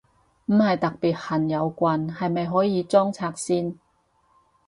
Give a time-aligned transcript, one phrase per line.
[0.47, 3.77] 唔係特別恨有棍，係咪可以裝拆先？